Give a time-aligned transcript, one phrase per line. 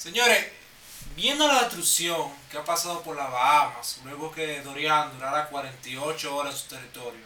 [0.00, 0.46] Señores,
[1.14, 6.54] viendo la destrucción que ha pasado por las Bahamas, luego que Dorian durara 48 horas
[6.54, 7.20] en su territorio,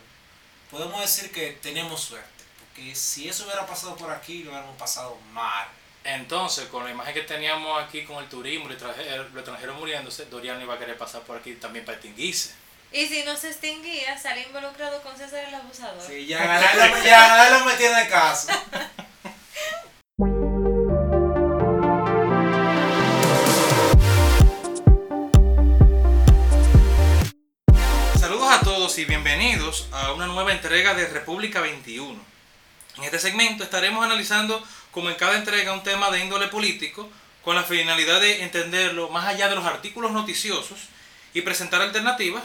[0.73, 5.16] podemos decir que tenemos suerte, porque si eso hubiera pasado por aquí, lo hubiéramos pasado
[5.30, 5.68] mal.
[6.02, 10.24] Entonces, con la imagen que teníamos aquí con el turismo, los extranjeros, los extranjeros muriéndose,
[10.24, 12.54] Dorian iba a querer pasar por aquí también para extinguirse.
[12.91, 16.04] y si no se extinguía, salía involucrado con César el abusador.
[16.04, 18.48] Sí, ya lo, ya Garay lo metía en el caso.
[28.84, 32.23] todos y bienvenidos a una nueva entrega de República 21.
[32.98, 37.09] En este segmento estaremos analizando, como en cada entrega, un tema de índole político,
[37.43, 40.80] con la finalidad de entenderlo más allá de los artículos noticiosos
[41.32, 42.43] y presentar alternativas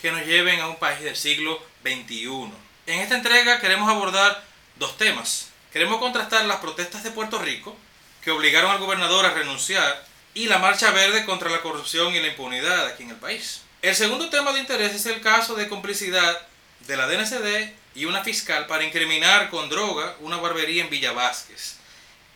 [0.00, 2.50] que nos lleven a un país del siglo XXI.
[2.86, 4.42] En esta entrega queremos abordar
[4.76, 5.50] dos temas.
[5.74, 7.76] Queremos contrastar las protestas de Puerto Rico,
[8.24, 12.28] que obligaron al gobernador a renunciar, y la marcha verde contra la corrupción y la
[12.28, 13.60] impunidad aquí en el país.
[13.82, 16.40] El segundo tema de interés es el caso de complicidad
[16.86, 21.78] de la DNCD y una fiscal para incriminar con droga una barbería en Villa Vázquez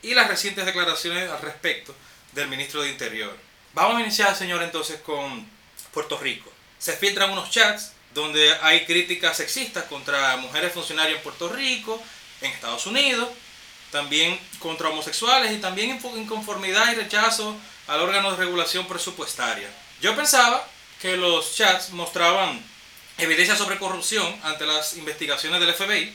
[0.01, 1.95] y las recientes declaraciones al respecto
[2.33, 3.33] del ministro de Interior.
[3.73, 5.49] Vamos a iniciar, señor, entonces con
[5.93, 6.51] Puerto Rico.
[6.79, 12.03] Se filtran unos chats donde hay críticas sexistas contra mujeres funcionarias en Puerto Rico,
[12.41, 13.29] en Estados Unidos,
[13.93, 17.55] también contra homosexuales y también inconformidad y rechazo
[17.87, 19.69] al órgano de regulación presupuestaria.
[20.01, 20.67] Yo pensaba
[21.01, 22.63] que los chats mostraban
[23.17, 26.13] evidencia sobre corrupción ante las investigaciones del FBI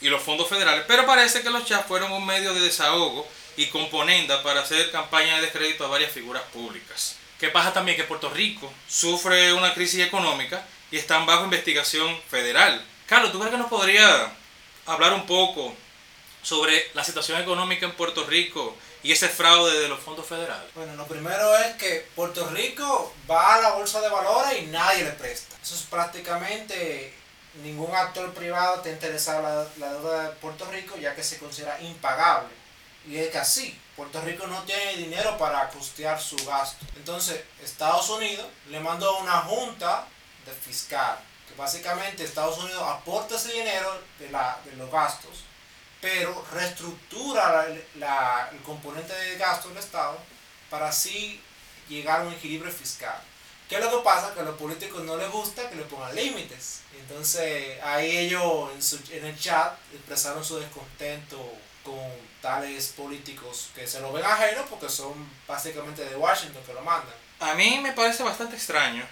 [0.00, 3.66] y los fondos federales, pero parece que los chats fueron un medio de desahogo y
[3.66, 7.16] componenda para hacer campaña de descrédito a varias figuras públicas.
[7.40, 7.96] ¿Qué pasa también?
[7.96, 12.84] Que Puerto Rico sufre una crisis económica y están bajo investigación federal.
[13.06, 14.32] Carlos, ¿tú crees que nos podría
[14.86, 15.74] hablar un poco
[16.48, 20.72] sobre la situación económica en Puerto Rico y ese fraude de los fondos federales?
[20.74, 25.04] Bueno, lo primero es que Puerto Rico va a la bolsa de valores y nadie
[25.04, 25.56] le presta.
[25.62, 27.14] Eso es prácticamente
[27.62, 32.48] ningún actor privado está interesado la deuda de Puerto Rico ya que se considera impagable.
[33.06, 36.86] Y es que así, Puerto Rico no tiene dinero para costear su gasto.
[36.96, 40.06] Entonces, Estados Unidos le mandó una junta
[40.46, 45.44] de fiscal, que básicamente Estados Unidos aporta ese dinero de, la, de los gastos,
[46.00, 50.18] pero reestructura la, la, el componente de gasto del Estado
[50.70, 51.40] para así
[51.88, 53.20] llegar a un equilibrio fiscal.
[53.68, 54.32] ¿Qué es lo que pasa?
[54.32, 56.80] Que a los políticos no les gusta que le pongan límites.
[56.98, 61.38] Entonces ahí ellos en, su, en el chat expresaron su descontento
[61.84, 62.10] con
[62.40, 65.12] tales políticos que se lo ven ajenos porque son
[65.46, 67.14] básicamente de Washington que lo mandan.
[67.40, 69.06] A mí me parece bastante extraño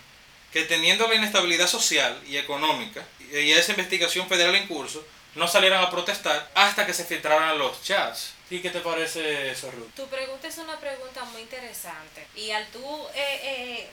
[0.52, 5.04] que teniendo la inestabilidad social y económica y esa investigación federal en curso,
[5.36, 8.32] no salieran a protestar hasta que se filtraran los chats.
[8.48, 9.94] ¿Y qué te parece eso, Ruth?
[9.94, 13.90] Tu pregunta es una pregunta muy interesante y al tú eh, eh,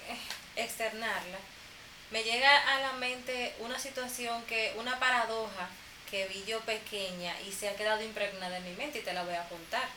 [0.55, 1.37] externarla,
[2.11, 5.69] me llega a la mente una situación que, una paradoja
[6.09, 9.23] que vi yo pequeña y se ha quedado impregnada en mi mente y te la
[9.23, 9.87] voy a contar.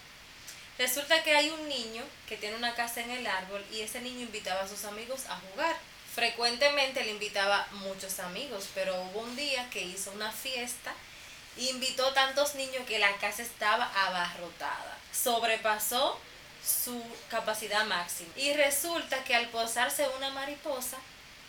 [0.79, 4.23] Resulta que hay un niño que tiene una casa en el árbol y ese niño
[4.23, 5.77] invitaba a sus amigos a jugar.
[6.15, 10.95] Frecuentemente le invitaba muchos amigos, pero hubo un día que hizo una fiesta
[11.57, 14.99] invitó tantos niños que la casa estaba abarrotada.
[15.13, 16.19] Sobrepasó
[16.65, 18.31] su capacidad máxima.
[18.37, 20.99] Y resulta que al posarse una mariposa,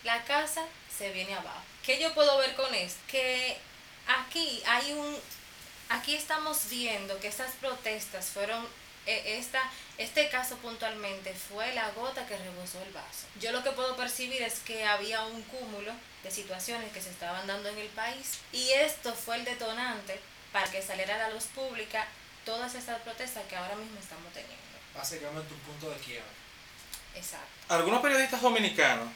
[0.03, 0.63] la casa
[0.95, 1.61] se viene abajo.
[1.83, 2.99] ¿Qué yo puedo ver con esto?
[3.07, 3.57] Que
[4.07, 5.17] aquí hay un
[5.89, 8.67] aquí estamos viendo que estas protestas fueron
[9.07, 9.61] esta,
[9.97, 13.25] este caso puntualmente fue la gota que rebosó el vaso.
[13.39, 17.47] Yo lo que puedo percibir es que había un cúmulo de situaciones que se estaban
[17.47, 20.19] dando en el país y esto fue el detonante
[20.51, 22.05] para que saliera a la luz pública
[22.45, 24.55] todas estas protestas que ahora mismo estamos teniendo.
[24.93, 26.25] Básicamente un punto de quiebra.
[27.15, 27.47] Exacto.
[27.69, 29.07] Algunos periodistas dominicanos,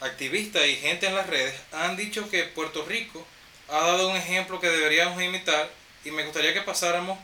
[0.00, 3.26] activistas y gente en las redes han dicho que Puerto Rico
[3.68, 5.70] ha dado un ejemplo que deberíamos imitar
[6.04, 7.18] y me gustaría que pasáramos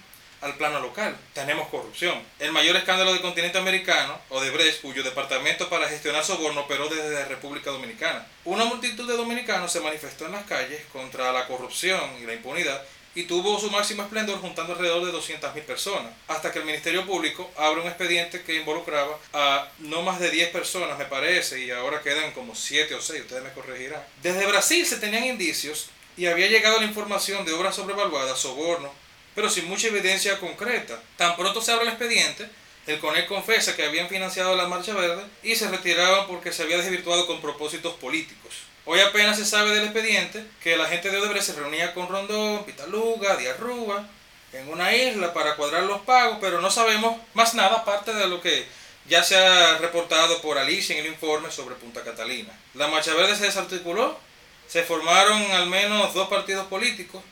[0.46, 1.16] al plano local.
[1.34, 2.22] Tenemos corrupción.
[2.38, 7.24] El mayor escándalo del continente americano, Odebrecht, cuyo departamento para gestionar soborno operó desde la
[7.26, 8.26] República Dominicana.
[8.44, 12.82] Una multitud de dominicanos se manifestó en las calles contra la corrupción y la impunidad
[13.16, 17.50] y tuvo su máximo esplendor juntando alrededor de 200.000 personas, hasta que el Ministerio Público
[17.56, 22.02] abre un expediente que involucraba a no más de 10 personas, me parece, y ahora
[22.02, 24.04] quedan como 7 o 6, ustedes me corregirán.
[24.22, 25.88] Desde Brasil se tenían indicios
[26.18, 28.92] y había llegado la información de obras sobrevaluadas, sobornos,
[29.36, 30.98] pero sin mucha evidencia concreta.
[31.16, 32.48] Tan pronto se abre el expediente,
[32.86, 36.78] el CONEC confesa que habían financiado la Marcha Verde y se retiraban porque se había
[36.78, 38.54] desvirtuado con propósitos políticos.
[38.86, 42.64] Hoy apenas se sabe del expediente que la gente de Odebrecht se reunía con Rondón,
[42.64, 44.08] Pitaluga, Díaz Rúa,
[44.52, 48.40] en una isla para cuadrar los pagos, pero no sabemos más nada aparte de lo
[48.40, 48.64] que
[49.06, 52.52] ya se ha reportado por Alicia en el informe sobre Punta Catalina.
[52.74, 54.18] La Marcha Verde se desarticuló,
[54.66, 57.22] se formaron al menos dos partidos políticos,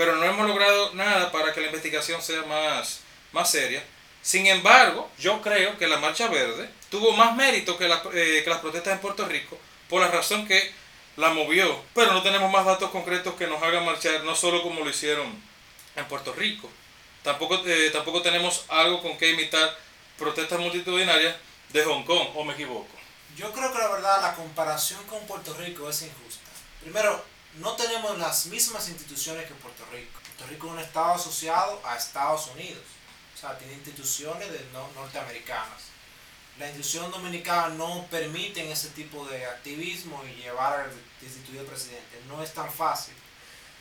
[0.00, 3.00] pero no hemos logrado nada para que la investigación sea más,
[3.32, 3.84] más seria.
[4.22, 8.60] Sin embargo, yo creo que la Marcha Verde tuvo más mérito que, eh, que las
[8.60, 9.58] protestas en Puerto Rico,
[9.90, 10.72] por la razón que
[11.18, 14.80] la movió, pero no tenemos más datos concretos que nos hagan marchar, no solo como
[14.80, 15.38] lo hicieron
[15.94, 16.70] en Puerto Rico.
[17.22, 19.76] Tampoco, eh, tampoco tenemos algo con que imitar
[20.16, 21.36] protestas multitudinarias
[21.74, 22.96] de Hong Kong, o me equivoco.
[23.36, 26.48] Yo creo que la verdad la comparación con Puerto Rico es injusta.
[26.80, 27.22] Primero,
[27.54, 30.20] no tenemos las mismas instituciones que Puerto Rico.
[30.22, 32.82] Puerto Rico es un estado asociado a Estados Unidos.
[33.34, 34.60] O sea, tiene instituciones de
[34.94, 35.90] norteamericanas.
[36.58, 42.20] La institución dominicana no permite ese tipo de activismo y llevar al destituido presidente.
[42.28, 43.14] No es tan fácil.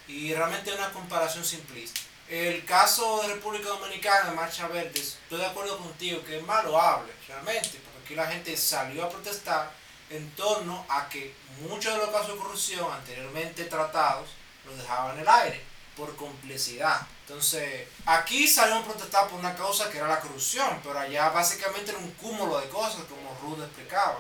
[0.08, 2.00] Y realmente es una comparación simplista.
[2.30, 6.80] El caso de República Dominicana, de Marcha Verde, estoy de acuerdo contigo que es malo
[6.80, 9.72] hable, realmente, porque aquí la gente salió a protestar
[10.10, 14.30] en torno a que muchos de los casos de corrupción anteriormente tratados
[14.66, 15.62] los dejaban en el aire
[15.96, 17.06] por complicidad.
[17.28, 21.92] Entonces, aquí salieron a protestar por una causa que era la corrupción, pero allá básicamente
[21.92, 24.18] era un cúmulo de cosas, como Ruth explicaba.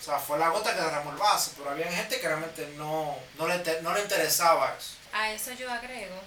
[0.00, 3.16] O sea, fue la gota que derramó el vaso, pero había gente que realmente no,
[3.38, 4.96] no, le, no le interesaba eso.
[5.12, 6.20] A eso yo agrego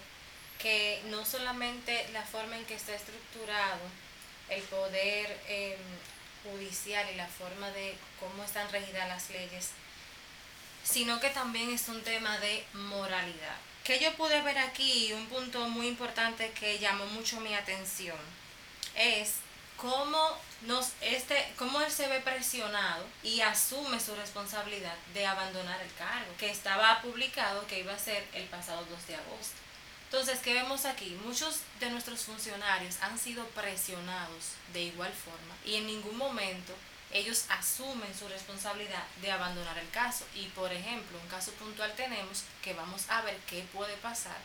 [0.58, 3.82] que no solamente la forma en que está estructurado
[4.50, 5.80] el poder em,
[6.52, 9.72] judicial y la forma de cómo están regidas las leyes,
[10.84, 13.58] sino que también es un tema de moralidad.
[13.84, 18.18] Que yo pude ver aquí, un punto muy importante que llamó mucho mi atención,
[18.96, 19.36] es
[19.78, 25.94] cómo, nos, este, cómo él se ve presionado y asume su responsabilidad de abandonar el
[25.94, 29.65] cargo, que estaba publicado que iba a ser el pasado 2 de agosto.
[30.18, 31.10] Entonces, ¿qué vemos aquí?
[31.26, 36.74] Muchos de nuestros funcionarios han sido presionados de igual forma y en ningún momento
[37.12, 40.26] ellos asumen su responsabilidad de abandonar el caso.
[40.34, 44.38] Y por ejemplo, un caso puntual tenemos que vamos a ver qué puede pasar.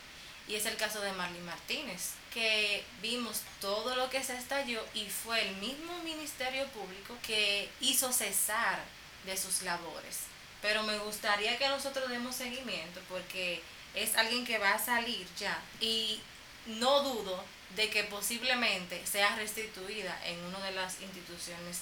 [0.49, 5.08] Y es el caso de Marlene Martínez, que vimos todo lo que se estalló y
[5.08, 8.81] fue el mismo Ministerio Público que hizo cesar
[9.25, 10.23] de sus labores.
[10.62, 13.62] Pero me gustaría que nosotros demos seguimiento porque
[13.94, 16.20] es alguien que va a salir ya y
[16.66, 17.44] no dudo
[17.76, 21.81] de que posiblemente sea restituida en una de las instituciones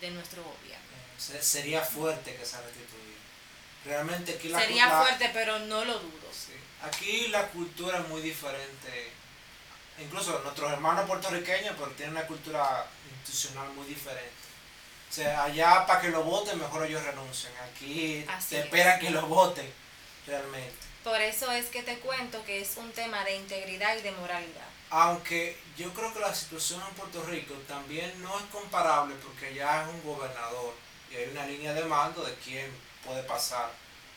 [0.00, 0.80] de nuestro gobierno.
[1.18, 3.00] Sería fuerte que sea restituida.
[3.84, 6.20] Realmente aquí la Sería fuerte, pero no lo dudo.
[6.82, 9.12] Aquí la cultura es muy diferente.
[9.98, 14.30] Incluso nuestros hermanos puertorriqueños, pero tienen una cultura institucional muy diferente.
[15.10, 17.52] O sea, allá para que lo voten, mejor ellos renuncian.
[17.70, 19.70] Aquí se esperan que lo voten
[20.26, 20.89] realmente.
[21.04, 24.68] Por eso es que te cuento que es un tema de integridad y de moralidad.
[24.90, 29.82] Aunque yo creo que la situación en Puerto Rico también no es comparable porque ya
[29.82, 30.74] es un gobernador
[31.10, 32.70] y hay una línea de mando de quién
[33.04, 33.70] puede pasar.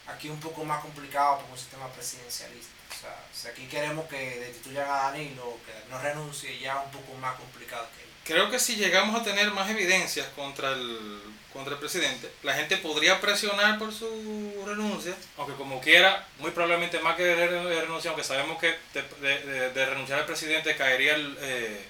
[0.08, 2.74] Aquí un poco más complicado por un sistema presidencialista.
[2.92, 6.92] O sea, si aquí queremos que destituyan a Danilo, que no renuncie, ya es un
[6.92, 11.74] poco más complicado que Creo que si llegamos a tener más evidencias contra el, contra
[11.74, 17.18] el presidente, la gente podría presionar por su renuncia, aunque como quiera, muy probablemente más
[17.18, 21.86] que de renuncia, aunque sabemos que de, renunciar al presidente caería el, eh,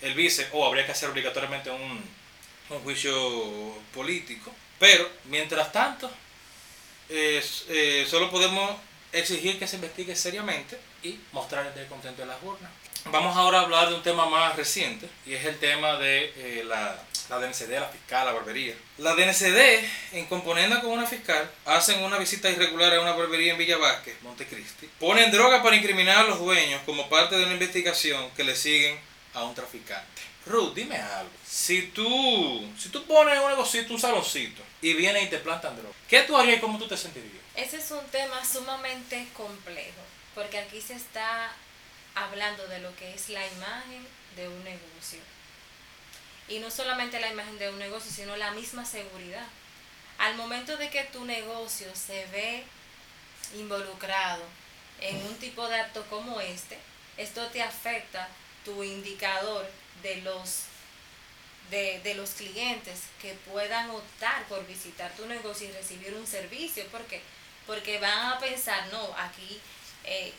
[0.00, 2.02] el, vice, o habría que hacer obligatoriamente un,
[2.70, 4.54] un juicio político.
[4.78, 6.10] Pero, mientras tanto,
[7.10, 8.76] eh, solo podemos
[9.12, 12.70] exigir que se investigue seriamente y mostrar el descontento de las urnas.
[13.06, 16.64] Vamos ahora a hablar de un tema más reciente y es el tema de eh,
[16.64, 18.74] la, la DNCD, la fiscal, la barbería.
[18.98, 23.58] La DNCD, en componenda con una fiscal, hacen una visita irregular a una barbería en
[23.58, 24.88] Villa Vázquez, Montecristi.
[24.98, 28.98] Ponen droga para incriminar a los dueños como parte de una investigación que le siguen
[29.34, 30.22] a un traficante.
[30.46, 31.30] Ruth, dime algo.
[31.46, 35.94] Si tú, si tú pones un negocito, un saloncito, y vienen y te plantan droga,
[36.08, 37.42] ¿qué tú harías y cómo tú te sentirías?
[37.54, 40.00] Ese es un tema sumamente complejo,
[40.34, 41.54] porque aquí se está
[42.14, 44.06] hablando de lo que es la imagen
[44.36, 45.20] de un negocio.
[46.48, 49.46] Y no solamente la imagen de un negocio, sino la misma seguridad.
[50.18, 52.64] Al momento de que tu negocio se ve
[53.56, 54.42] involucrado
[55.00, 56.78] en un tipo de acto como este,
[57.16, 58.28] esto te afecta
[58.64, 59.66] tu indicador
[60.02, 60.64] de los
[61.70, 66.86] de, de, los clientes que puedan optar por visitar tu negocio y recibir un servicio.
[66.88, 67.22] ¿Por qué?
[67.66, 69.60] Porque van a pensar, no, aquí
[70.04, 70.34] eh,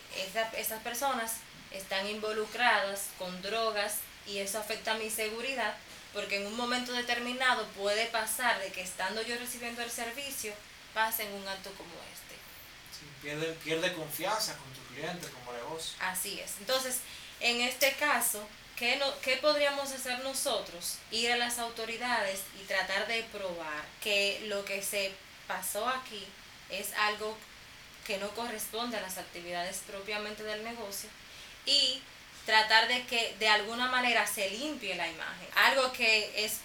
[0.55, 1.37] esas personas
[1.77, 5.75] están involucradas con drogas y eso afecta a mi seguridad
[6.15, 10.53] porque en un momento determinado puede pasar de que estando yo recibiendo el servicio
[10.93, 12.35] pasen un acto como este.
[13.21, 15.97] pierde, pierde confianza con tu cliente como negocio.
[15.99, 16.53] Así es.
[16.59, 16.99] Entonces,
[17.41, 20.99] en este caso, ¿qué, no, ¿qué podríamos hacer nosotros?
[21.11, 25.11] Ir a las autoridades y tratar de probar que lo que se
[25.47, 26.25] pasó aquí
[26.69, 27.37] es algo
[28.07, 31.09] que no corresponde a las actividades propiamente del negocio
[31.65, 32.01] y
[32.45, 35.47] tratar de que de alguna manera se limpie la imagen.
[35.55, 36.59] Algo que es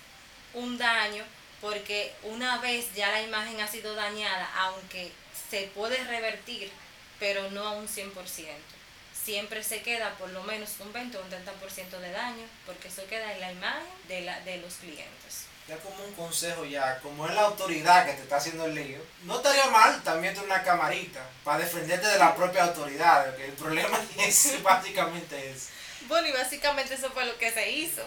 [0.55, 1.25] un daño
[1.61, 5.13] porque una vez ya la imagen ha sido dañada, aunque
[5.51, 6.71] se puede revertir,
[7.19, 8.13] pero no a un 100%.
[9.13, 13.07] Siempre se queda por lo menos un 20 o un 30% de daño, porque eso
[13.07, 15.47] queda en la imagen de, la, de los clientes.
[15.71, 18.99] Ya como un consejo ya, como es la autoridad que te está haciendo el lío,
[19.23, 24.01] no estaría mal también tener una camarita para defenderte de la propia autoridad, el problema
[24.19, 25.69] es básicamente es.
[26.09, 28.03] Bueno, y básicamente eso fue lo que se hizo.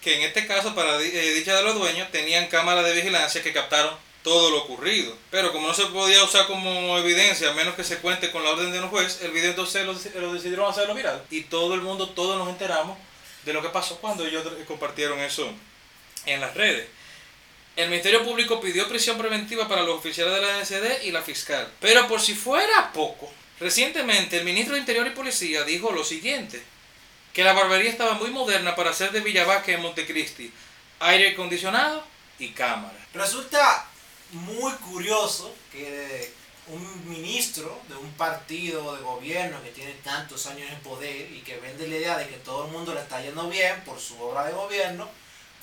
[0.00, 3.52] Que en este caso, para eh, dicha de los dueños, tenían cámaras de vigilancia que
[3.52, 5.12] captaron todo lo ocurrido.
[5.32, 8.50] Pero como no se podía usar como evidencia, a menos que se cuente con la
[8.50, 11.20] orden de un juez, el video entonces lo, lo decidieron hacerlo viral.
[11.30, 12.96] Y todo el mundo, todos nos enteramos
[13.44, 15.52] de lo que pasó cuando ellos compartieron eso
[16.24, 16.97] en las redes.
[17.78, 21.72] El Ministerio Público pidió prisión preventiva para los oficiales de la NCD y la fiscal.
[21.78, 23.30] Pero por si fuera poco,
[23.60, 26.60] recientemente el ministro de Interior y Policía dijo lo siguiente,
[27.32, 30.52] que la barbería estaba muy moderna para ser de Villavasque en Montecristi,
[30.98, 32.04] aire acondicionado
[32.40, 32.98] y cámara.
[33.14, 33.86] Resulta
[34.32, 36.32] muy curioso que
[36.66, 41.58] un ministro de un partido de gobierno que tiene tantos años en poder y que
[41.58, 44.46] vende la idea de que todo el mundo le está yendo bien por su obra
[44.46, 45.08] de gobierno,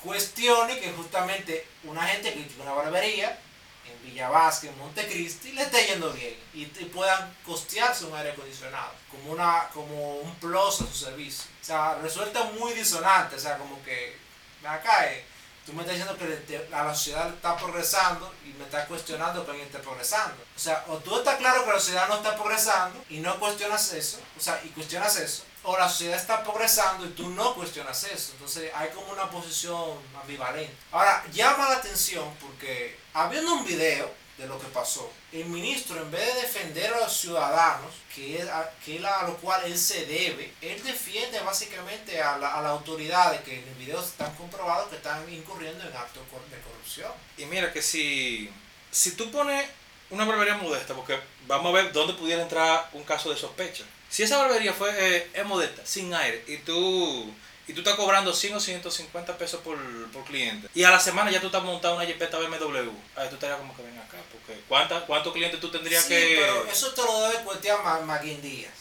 [0.06, 3.38] cuestione que justamente una gente tiene una barbería
[3.84, 8.92] en Villa Vázquez, en Montecristi, le esté yendo bien y, puedan costearse un aire acondicionado
[9.10, 11.44] como, una, como un plus a su servicio.
[11.60, 14.16] O sea, resulta muy disonante, o sea, como que
[14.62, 15.24] me cae.
[15.64, 19.66] Tú me estás diciendo que la sociedad está progresando y me estás cuestionando que alguien
[19.66, 20.40] esté progresando.
[20.54, 23.92] O sea, o tú estás claro que la sociedad no está progresando y no cuestionas
[23.92, 28.04] eso, o sea, y cuestionas eso, o la sociedad está progresando y tú no cuestionas
[28.04, 28.32] eso.
[28.32, 30.72] Entonces hay como una posición ambivalente.
[30.92, 34.08] Ahora, llama la atención porque habiendo un video
[34.38, 38.48] de lo que pasó, el ministro en vez de defender a los ciudadanos, que es
[38.48, 42.68] a, que a lo cual él se debe, él defiende básicamente a la, a la
[42.68, 47.10] autoridad de que en el video están comprobados que están incurriendo en actos de corrupción.
[47.38, 48.52] Y mira que si,
[48.90, 49.68] si tú pones
[50.10, 51.18] una barbería modesta, porque
[51.48, 53.84] vamos a ver dónde pudiera entrar un caso de sospecha.
[54.10, 57.32] Si esa barbería fue, eh, es modesta, sin aire, y tú,
[57.68, 59.76] y tú estás cobrando 100 o 150 pesos por,
[60.12, 63.34] por cliente, y a la semana ya tú estás montando una jipeta BMW, ahí tú
[63.34, 66.36] estarías como que ven acá, porque ¿cuánta, ¿cuántos clientes tú tendrías Sí, que...?
[66.40, 68.72] pero eso te lo debe cuestionar Ma- Maguín Díaz,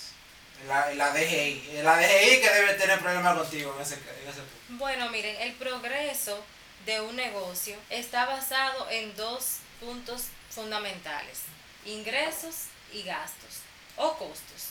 [0.67, 1.81] la, la DGI.
[1.83, 4.55] La DGI que debe tener problemas contigo en ese, en ese punto.
[4.69, 6.43] Bueno, miren, el progreso
[6.85, 11.39] de un negocio está basado en dos puntos fundamentales,
[11.85, 12.55] ingresos
[12.93, 13.59] y gastos
[13.97, 14.69] o costos.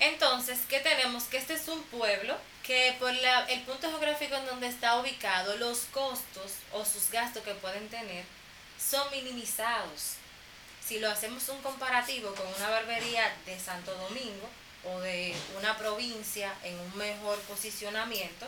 [0.00, 1.24] Entonces, ¿qué tenemos?
[1.24, 5.56] Que este es un pueblo que por la- el punto geográfico en donde está ubicado,
[5.56, 8.24] los costos o sus gastos que pueden tener
[8.78, 10.14] son minimizados.
[10.86, 14.48] Si lo hacemos un comparativo con una barbería de Santo Domingo
[14.84, 18.46] o de una provincia en un mejor posicionamiento,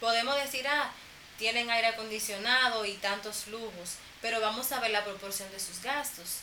[0.00, 0.92] podemos decir, ah,
[1.38, 6.40] tienen aire acondicionado y tantos lujos, pero vamos a ver la proporción de sus gastos.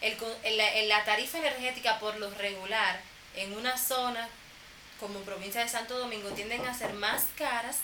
[0.00, 3.00] El el- la tarifa energética por lo regular
[3.36, 4.28] en una zona
[5.00, 7.78] como provincia de Santo Domingo tienden a ser más caras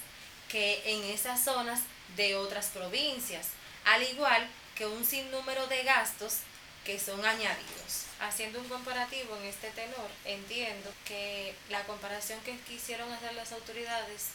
[0.48, 1.80] que en esas zonas
[2.16, 3.48] de otras provincias,
[3.84, 6.38] al igual que un sinnúmero de gastos
[6.84, 8.06] que son añadidos.
[8.20, 14.28] Haciendo un comparativo en este tenor, entiendo que la comparación que quisieron hacer las autoridades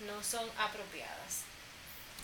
[0.00, 1.44] no son apropiadas.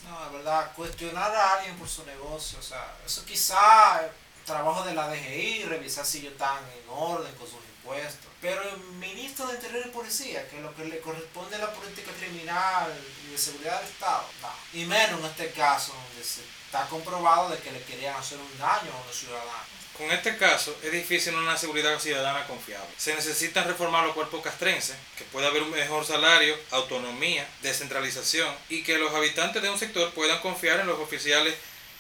[0.04, 4.84] No, la verdad, cuestionar a alguien por su negocio, o sea, eso quizá es trabajo
[4.84, 8.30] de la DGI, revisar si ellos están en orden con sus impuestos.
[8.40, 11.72] Pero el ministro de Interior y Policía, que es lo que le corresponde a la
[11.72, 12.92] política criminal
[13.26, 14.78] y de seguridad del Estado, no.
[14.78, 18.58] Y menos en este caso, donde se está comprobado de que le querían hacer un
[18.58, 19.76] daño a los ciudadanos.
[19.96, 22.86] Con este caso es difícil una seguridad ciudadana confiable.
[22.98, 28.82] Se necesitan reformar los cuerpos castrenses, que pueda haber un mejor salario, autonomía, descentralización y
[28.82, 31.54] que los habitantes de un sector puedan confiar en los oficiales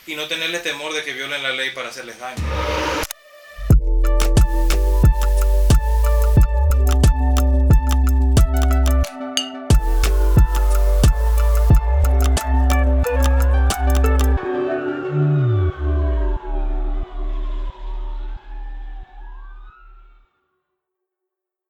[0.06, 2.44] y no tenerles temor de que violen la ley para hacerles daño.